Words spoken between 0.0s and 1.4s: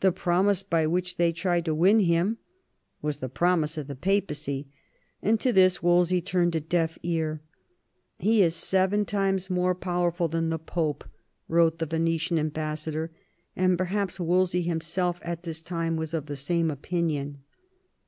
The promise by which they